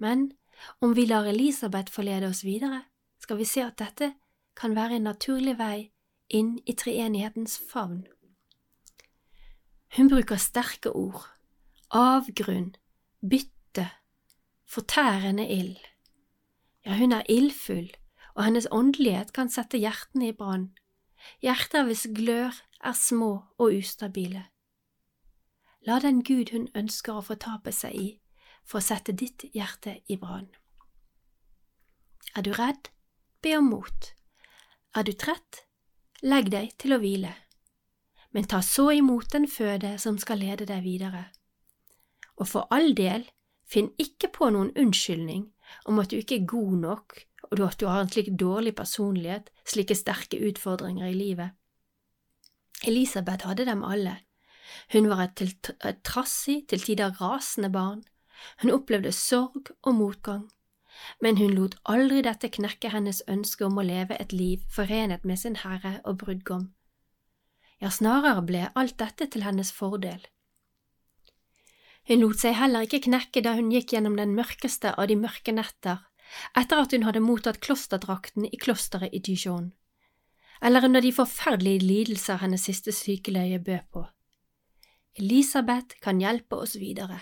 Men 0.00 0.30
om 0.84 0.92
vi 0.96 1.06
lar 1.08 1.28
Elisabeth 1.28 1.92
forlede 1.92 2.28
oss 2.28 2.44
videre, 2.44 2.84
skal 3.20 3.40
vi 3.40 3.48
se 3.48 3.64
at 3.64 3.78
dette 3.80 4.12
kan 4.56 4.76
være 4.76 4.98
en 4.98 5.08
naturlig 5.08 5.56
vei 5.58 5.90
inn 6.28 6.58
i 6.68 6.76
treenighetens 6.76 7.56
favn. 7.70 8.04
Hun 9.96 10.10
bruker 10.12 10.38
sterke 10.38 10.92
ord, 10.94 11.24
avgrunn, 11.90 12.74
bytte, 13.20 13.88
fortærende 14.70 15.48
ild. 15.50 15.80
Ja, 16.86 16.94
hun 17.00 17.12
er 17.12 17.26
ildfull, 17.28 17.90
og 18.36 18.44
hennes 18.46 18.68
åndelighet 18.70 19.34
kan 19.36 19.50
sette 19.50 19.80
hjertene 19.80 20.30
i 20.30 20.36
brann, 20.36 20.70
hjerter 21.42 21.88
hvis 21.88 22.06
glør 22.14 22.54
er 22.80 22.96
små 22.96 23.32
og 23.58 23.74
ustabile. 23.80 24.46
La 25.86 25.98
den 26.00 26.22
Gud 26.22 26.52
hun 26.52 26.68
ønsker 26.76 27.16
å 27.16 27.24
fortape 27.24 27.72
seg 27.72 27.96
i, 27.96 28.08
få 28.68 28.82
sette 28.84 29.14
ditt 29.16 29.46
hjerte 29.54 30.00
i 30.08 30.18
brann. 30.20 30.48
Er 32.36 32.44
du 32.46 32.52
redd, 32.54 32.90
be 33.42 33.56
om 33.58 33.70
mot. 33.72 34.12
Er 34.94 35.06
du 35.06 35.12
trett, 35.16 35.64
legg 36.22 36.50
deg 36.52 36.74
til 36.78 36.94
å 36.94 37.00
hvile, 37.02 37.32
men 38.30 38.46
ta 38.46 38.60
så 38.62 38.90
imot 38.94 39.32
den 39.32 39.48
føde 39.50 39.96
som 39.98 40.18
skal 40.20 40.42
lede 40.44 40.68
deg 40.68 40.84
videre. 40.84 41.30
Og 42.36 42.48
for 42.48 42.68
all 42.74 42.92
del, 42.94 43.26
Finn 43.70 43.92
ikke 44.02 44.32
på 44.34 44.48
noen 44.50 44.72
unnskyldning 44.78 45.44
om 45.86 46.00
at 46.02 46.10
du 46.10 46.16
ikke 46.18 46.40
er 46.40 46.48
god 46.50 46.72
nok 46.82 47.20
og 47.50 47.60
at 47.66 47.78
du 47.78 47.86
har 47.86 48.02
en 48.02 48.10
slik 48.10 48.32
dårlig 48.38 48.74
personlighet, 48.78 49.50
slike 49.66 49.94
sterke 49.98 50.38
utfordringer 50.48 51.06
i 51.06 51.14
livet. 51.14 51.54
Elisabeth 52.86 53.46
hadde 53.46 53.66
dem 53.66 53.82
alle. 53.86 54.16
Hun 54.92 55.08
var 55.10 55.24
et, 55.26 55.42
et 55.84 56.02
trassig, 56.04 56.64
til 56.68 56.80
tider 56.80 57.20
rasende 57.20 57.70
barn. 57.70 58.02
Hun 58.62 58.72
opplevde 58.72 59.12
sorg 59.12 59.70
og 59.82 59.94
motgang, 59.94 60.48
men 61.20 61.38
hun 61.38 61.54
lot 61.54 61.76
aldri 61.84 62.22
dette 62.24 62.50
knekke 62.52 62.92
hennes 62.92 63.22
ønske 63.28 63.66
om 63.66 63.78
å 63.78 63.86
leve 63.86 64.16
et 64.20 64.32
liv 64.32 64.64
forenet 64.72 65.24
med 65.24 65.40
sin 65.40 65.58
Herre 65.62 65.98
og 66.04 66.20
brudgom. 66.24 66.70
Ja, 67.80 67.88
snarere 67.88 68.42
ble 68.44 68.68
alt 68.76 68.98
dette 69.00 69.28
til 69.32 69.44
hennes 69.46 69.72
fordel. 69.72 70.20
Hun 72.08 72.24
lot 72.24 72.40
seg 72.42 72.56
heller 72.58 72.84
ikke 72.84 73.04
knekke 73.06 73.42
da 73.44 73.54
hun 73.56 73.70
gikk 73.72 73.94
gjennom 73.94 74.16
den 74.18 74.32
mørkeste 74.36 74.92
av 74.96 75.08
de 75.08 75.16
mørke 75.20 75.52
netter, 75.54 76.00
etter 76.56 76.80
at 76.82 76.94
hun 76.94 77.04
hadde 77.06 77.22
mottatt 77.24 77.60
klosterdrakten 77.64 78.46
i 78.48 78.60
klosteret 78.60 79.14
i 79.16 79.20
Dijon, 79.24 79.70
eller 80.62 80.86
under 80.88 81.04
de 81.04 81.12
forferdelige 81.14 81.84
lidelser 81.84 82.40
hennes 82.42 82.64
siste 82.68 82.94
sykeløye 82.94 83.60
bød 83.64 83.86
på. 83.92 84.04
Elisabeth 85.18 85.98
kan 86.00 86.20
hjelpe 86.20 86.56
oss 86.56 86.76
videre. 86.78 87.20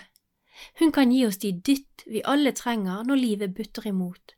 Hun 0.79 0.91
kan 0.91 1.11
gi 1.11 1.25
oss 1.25 1.39
de 1.41 1.53
dytt 1.53 2.03
vi 2.05 2.21
alle 2.25 2.51
trenger 2.51 3.03
når 3.07 3.21
livet 3.21 3.55
butter 3.55 3.87
imot, 3.87 4.35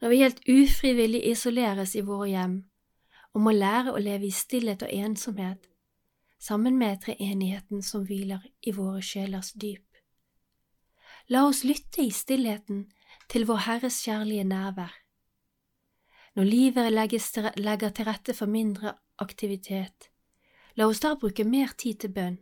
når 0.00 0.12
vi 0.12 0.22
helt 0.22 0.40
ufrivillig 0.48 1.22
isoleres 1.30 1.94
i 1.96 2.04
våre 2.04 2.28
hjem 2.32 2.56
og 3.36 3.42
må 3.44 3.52
lære 3.52 3.92
å 3.92 4.00
leve 4.00 4.30
i 4.30 4.32
stillhet 4.32 4.82
og 4.86 4.92
ensomhet 4.92 5.66
sammen 6.40 6.78
med 6.80 7.02
treenigheten 7.04 7.82
som 7.84 8.06
hviler 8.08 8.44
i 8.64 8.72
våre 8.72 9.02
sjelers 9.04 9.52
dyp. 9.52 9.84
La 11.28 11.42
oss 11.44 11.64
lytte 11.64 12.04
i 12.04 12.12
stillheten 12.14 12.86
til 13.28 13.44
Vår 13.48 13.64
Herres 13.66 13.98
kjærlige 14.04 14.44
nærvær. 14.46 14.92
Når 16.36 16.44
livet 16.44 16.92
legger 16.92 17.90
til 17.90 18.06
rette 18.06 18.34
for 18.36 18.46
mindre 18.46 18.94
aktivitet, 19.18 20.10
la 20.76 20.86
oss 20.86 21.00
da 21.00 21.16
bruke 21.16 21.44
mer 21.44 21.72
tid 21.76 22.04
til 22.04 22.12
bønn. 22.14 22.38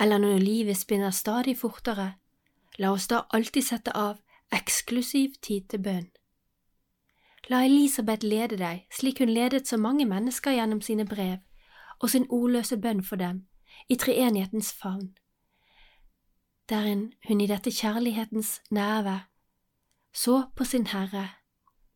Eller 0.00 0.18
når 0.18 0.38
livet 0.38 0.76
spinner 0.76 1.10
stadig 1.10 1.56
fortere, 1.58 2.14
la 2.78 2.92
oss 2.92 3.08
da 3.08 3.22
alltid 3.32 3.62
sette 3.62 3.92
av 3.96 4.18
eksklusiv 4.52 5.38
tid 5.42 5.68
til 5.70 5.82
bønn. 5.82 6.08
La 7.48 7.62
Elisabeth 7.64 8.26
lede 8.26 8.58
deg 8.58 8.86
slik 8.92 9.22
hun 9.22 9.30
ledet 9.30 9.68
så 9.68 9.78
mange 9.78 10.04
mennesker 10.04 10.56
gjennom 10.56 10.80
sine 10.82 11.06
brev, 11.06 11.38
og 12.02 12.10
sin 12.10 12.26
ordløse 12.30 12.76
bønn 12.76 13.02
for 13.04 13.16
dem, 13.16 13.46
i 13.88 13.96
treenighetens 13.96 14.72
favn, 14.72 15.14
der 16.68 17.08
hun 17.28 17.40
i 17.40 17.46
dette 17.46 17.70
kjærlighetens 17.70 18.60
nærvær 18.70 19.28
så 20.12 20.50
på 20.56 20.64
sin 20.64 20.86
Herre, 20.86 21.28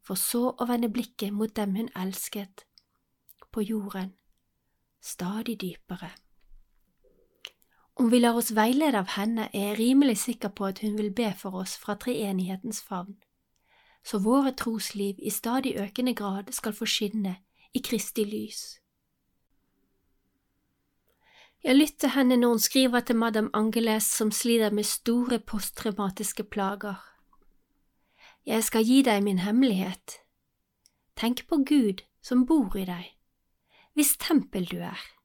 for 0.04 0.14
så 0.14 0.50
å 0.52 0.66
vende 0.68 0.90
blikket 0.92 1.32
mot 1.32 1.52
dem 1.56 1.74
hun 1.76 1.88
elsket, 1.96 2.66
på 3.50 3.64
jorden, 3.64 4.12
stadig 5.00 5.56
dypere. 5.60 6.10
Om 8.00 8.10
vi 8.10 8.20
lar 8.20 8.32
oss 8.32 8.48
veilede 8.56 8.96
av 8.96 9.10
henne, 9.12 9.50
er 9.52 9.74
jeg 9.74 9.76
rimelig 9.76 10.14
sikker 10.22 10.48
på 10.56 10.70
at 10.70 10.78
hun 10.80 10.94
vil 10.96 11.10
be 11.12 11.34
for 11.36 11.58
oss 11.60 11.74
fra 11.76 11.98
treenighetens 12.00 12.78
favn, 12.80 13.18
så 14.00 14.22
våre 14.24 14.54
trosliv 14.56 15.20
i 15.20 15.28
stadig 15.28 15.74
økende 15.76 16.14
grad 16.16 16.48
skal 16.56 16.72
få 16.72 16.88
skinne 16.88 17.34
i 17.76 17.82
Kristi 17.84 18.24
lys. 18.24 18.62
Jeg 21.60 21.76
lytter 21.76 22.14
henne 22.16 22.40
når 22.40 22.56
hun 22.56 22.64
skriver 22.70 23.04
til 23.04 23.20
madam 23.20 23.52
Angeles 23.52 24.08
som 24.16 24.32
sliter 24.32 24.72
med 24.72 24.88
store 24.88 25.38
posttraumatiske 25.38 26.48
plager. 26.48 26.96
Jeg 28.48 28.64
skal 28.64 28.88
gi 28.88 29.02
deg 29.04 29.20
min 29.28 29.44
hemmelighet. 29.44 30.22
Tenk 31.20 31.44
på 31.52 31.60
Gud 31.68 32.00
som 32.24 32.48
bor 32.48 32.80
i 32.80 32.88
deg, 32.88 33.12
hvis 33.92 34.16
tempel 34.16 34.72
du 34.72 34.78
er. 34.80 35.19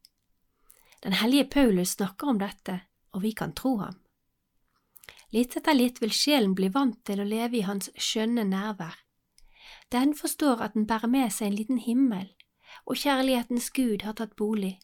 Den 1.06 1.14
hellige 1.14 1.46
Paulus 1.46 1.90
snakker 1.90 2.28
om 2.28 2.40
dette, 2.42 2.80
og 3.14 3.22
vi 3.22 3.30
kan 3.38 3.52
tro 3.54 3.76
ham. 3.78 4.00
Litt 5.30 5.54
etter 5.54 5.76
litt 5.78 6.00
vil 6.02 6.10
sjelen 6.10 6.56
bli 6.58 6.72
vant 6.74 6.98
til 7.06 7.20
å 7.22 7.28
leve 7.30 7.60
i 7.60 7.66
hans 7.68 7.92
skjønne 7.94 8.42
nærvær. 8.50 8.96
Den 9.94 10.16
forstår 10.18 10.64
at 10.66 10.74
den 10.74 10.88
bærer 10.90 11.12
med 11.12 11.30
seg 11.36 11.52
en 11.52 11.58
liten 11.60 11.78
himmel, 11.84 12.32
og 12.90 12.98
kjærlighetens 12.98 13.68
Gud 13.76 14.02
har 14.02 14.16
tatt 14.18 14.34
bolig. 14.40 14.80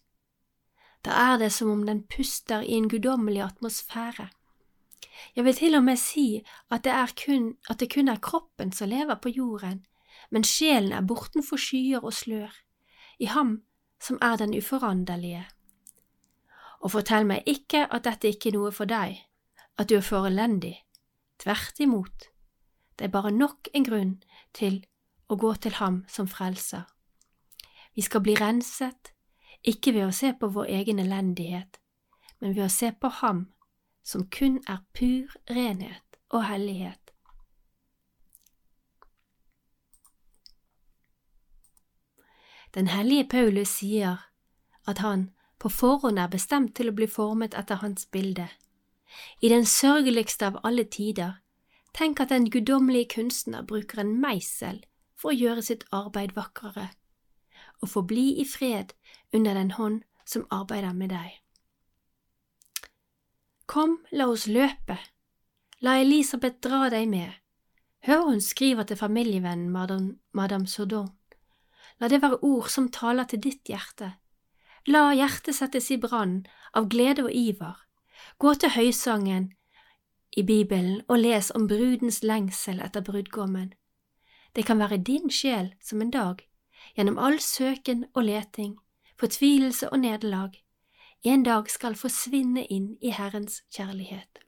Da 1.02 1.16
er 1.32 1.40
det 1.42 1.50
som 1.56 1.72
om 1.74 1.82
den 1.88 2.04
puster 2.06 2.62
i 2.62 2.76
en 2.78 2.90
guddommelig 2.92 3.42
atmosfære. 3.42 4.28
Jeg 5.36 5.46
vil 5.46 5.58
til 5.58 5.78
og 5.80 5.88
med 5.88 5.98
si 5.98 6.44
at 6.70 6.84
det, 6.86 6.94
kun, 7.24 7.56
at 7.66 7.80
det 7.82 7.90
kun 7.96 8.14
er 8.14 8.22
kroppen 8.22 8.70
som 8.72 8.94
lever 8.94 9.18
på 9.18 9.34
jorden, 9.34 9.82
men 10.30 10.46
sjelen 10.46 10.94
er 10.94 11.02
bortenfor 11.02 11.58
skyer 11.58 12.06
og 12.06 12.14
slør, 12.14 12.54
i 13.18 13.26
ham 13.26 13.64
som 13.98 14.22
er 14.22 14.38
den 14.38 14.54
uforanderlige. 14.54 15.48
Og 16.82 16.91
fortell 16.96 17.28
meg 17.30 17.46
ikke 17.50 17.86
at 17.94 18.06
dette 18.08 18.32
ikke 18.32 18.50
er 18.50 18.58
noe 18.58 18.72
for 18.74 18.89
deg, 18.89 19.20
at 19.78 19.89
du 19.89 19.98
er 20.00 20.06
for 20.06 20.26
elendig. 20.28 20.80
Tvert 21.41 21.80
imot, 21.82 22.32
det 22.98 23.08
er 23.08 23.13
bare 23.13 23.32
nok 23.32 23.70
en 23.74 23.86
grunn 23.86 24.15
til 24.54 24.82
å 25.30 25.38
gå 25.38 25.54
til 25.62 25.78
ham 25.78 26.04
som 26.10 26.28
frelser. 26.30 26.84
Vi 27.96 28.02
skal 28.06 28.24
bli 28.26 28.36
renset, 28.39 29.13
ikke 29.62 29.94
ved 29.94 30.08
å 30.08 30.15
se 30.15 30.34
på 30.34 30.50
vår 30.54 30.70
egen 30.82 31.00
elendighet, 31.00 31.78
men 32.39 32.56
ved 32.56 32.65
å 32.65 32.74
se 32.74 32.91
på 32.91 33.10
ham 33.22 33.46
som 34.04 34.26
kun 34.34 34.58
er 34.67 34.82
pur 34.98 35.34
renhet 35.50 36.17
og 36.30 36.46
hellighet. 36.50 37.12
Den 42.74 42.88
hellige 42.88 43.28
Paulus 43.30 43.70
sier 43.82 44.17
at 44.88 44.98
han 45.04 45.32
på 45.62 45.69
forhånd 45.69 46.17
er 46.19 46.32
bestemt 46.34 46.74
til 46.76 46.89
å 46.89 46.95
bli 46.97 47.06
formet 47.06 47.54
etter 47.58 47.84
hans 47.84 48.08
bilde. 48.10 48.47
I 49.45 49.50
den 49.52 49.67
sørgeligste 49.69 50.47
av 50.50 50.60
alle 50.65 50.88
tider, 50.89 51.36
tenk 51.93 52.21
at 52.24 52.32
den 52.32 52.47
guddommelige 52.50 53.12
kunstner 53.17 53.65
bruker 53.67 54.02
en 54.02 54.15
meisel 54.24 54.80
for 55.13 55.32
å 55.32 55.38
gjøre 55.38 55.65
sitt 55.67 55.86
arbeid 55.93 56.34
vakrere, 56.34 56.88
og 57.82 57.91
forbli 57.93 58.39
i 58.41 58.45
fred 58.47 58.95
under 59.34 59.54
den 59.60 59.76
hånd 59.78 60.02
som 60.26 60.47
arbeider 60.50 60.95
med 60.97 61.13
deg. 61.13 61.38
Kom, 63.69 64.00
la 64.12 64.28
oss 64.32 64.47
løpe. 64.47 64.97
La 65.82 66.00
Elisabeth 66.02 66.60
dra 66.63 66.89
deg 66.91 67.08
med. 67.10 67.38
Hør 68.08 68.26
hun 68.32 68.41
skriver 68.41 68.84
til 68.84 68.97
familievennen 68.97 69.69
madame, 69.71 70.17
madame. 70.34 70.65
La 72.00 72.10
det 72.10 72.21
være 72.21 72.41
ord 72.43 72.67
som 72.69 72.89
taler 72.89 73.30
til 73.30 73.39
ditt 73.45 73.69
hjerte. 73.69 74.15
La 74.88 75.12
hjertet 75.13 75.56
settes 75.56 75.91
i 75.91 75.98
brann 76.02 76.46
av 76.74 76.88
glede 76.89 77.28
og 77.28 77.34
iver. 77.34 77.76
Gå 78.38 78.54
til 78.58 78.74
høysangen 78.74 79.52
i 80.38 80.44
Bibelen 80.44 81.02
og 81.08 81.20
les 81.22 81.52
om 81.54 81.67
brudens 81.67 82.22
lengsel 82.24 82.82
etter 82.82 83.04
brudgommen. 83.06 83.74
Det 84.56 84.65
kan 84.65 84.80
være 84.80 84.98
din 84.98 85.30
sjel 85.30 85.74
som 85.82 86.02
en 86.02 86.12
dag, 86.12 86.41
gjennom 86.96 87.20
all 87.20 87.39
søken 87.39 88.06
og 88.13 88.24
leting, 88.26 88.78
fortvilelse 89.20 89.91
og 89.91 90.00
nederlag, 90.00 90.58
en 91.24 91.44
dag 91.44 91.70
skal 91.70 91.96
forsvinne 91.96 92.65
inn 92.65 92.96
i 93.02 93.12
Herrens 93.13 93.62
kjærlighet. 93.70 94.41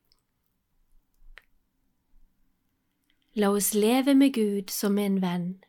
La 3.36 3.50
oss 3.54 3.74
leve 3.74 4.15
med 4.15 4.34
Gud 4.34 4.69
som 4.74 4.98
en 4.98 5.22
venn, 5.22 5.63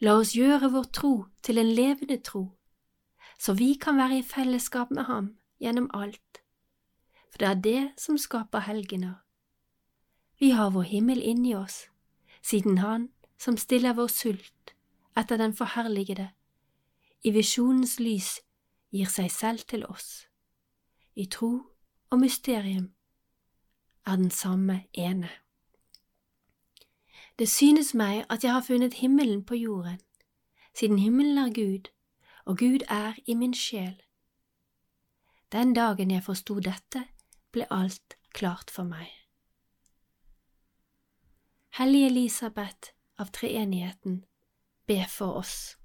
la 0.00 0.16
oss 0.18 0.34
gjøre 0.34 0.70
vår 0.70 0.86
tro 0.94 1.14
til 1.42 1.58
en 1.58 1.74
levende 1.74 2.18
tro, 2.22 2.55
så 3.38 3.54
vi 3.54 3.74
kan 3.74 3.96
være 3.96 4.18
i 4.18 4.22
fellesskap 4.22 4.90
med 4.90 5.04
Ham 5.04 5.36
gjennom 5.60 5.90
alt, 5.94 6.42
for 7.30 7.38
det 7.38 7.48
er 7.48 7.62
det 7.64 7.82
som 8.00 8.18
skaper 8.18 8.64
helgener. 8.68 9.22
Vi 10.38 10.50
har 10.50 10.70
vår 10.70 10.82
himmel 10.82 11.22
inni 11.22 11.54
oss, 11.54 11.88
siden 12.42 12.78
Han 12.78 13.08
som 13.38 13.56
stiller 13.56 13.96
vår 13.96 14.08
sult 14.12 14.74
etter 15.16 15.36
den 15.36 15.56
forherligede, 15.56 16.30
i 17.24 17.30
visjonens 17.30 17.98
lys 18.00 18.40
gir 18.92 19.08
seg 19.10 19.30
selv 19.32 19.64
til 19.68 19.86
oss 19.86 20.26
i 21.16 21.24
tro 21.26 21.50
og 22.10 22.18
mysterium 22.20 22.90
er 24.06 24.16
den 24.16 24.30
samme 24.30 24.84
ene. 24.92 25.30
Det 27.38 27.48
synes 27.48 27.94
meg 27.94 28.24
at 28.30 28.44
jeg 28.44 28.52
har 28.52 28.60
funnet 28.60 28.94
himmelen 28.94 29.44
på 29.44 29.54
jorden, 29.54 30.00
siden 30.74 30.98
himmelen 30.98 31.38
er 31.38 31.52
Gud, 31.54 31.88
og 32.46 32.58
Gud 32.58 32.86
er 32.88 33.14
i 33.26 33.34
min 33.34 33.54
sjel. 33.54 34.02
Den 35.52 35.74
dagen 35.74 36.10
jeg 36.10 36.24
forsto 36.24 36.58
dette, 36.62 37.04
ble 37.52 37.66
alt 37.70 38.16
klart 38.34 38.70
for 38.70 38.86
meg. 38.86 39.10
Hellige 41.78 42.06
Elisabeth 42.10 42.92
av 43.18 43.32
treenigheten, 43.36 44.24
be 44.86 45.02
for 45.10 45.42
oss. 45.42 45.76